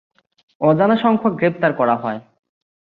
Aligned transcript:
অজানা 0.61 0.95
সংখ্যক 0.95 1.33
গ্রেফতার 1.33 1.71
করা 1.73 1.95
হয়। 1.95 2.19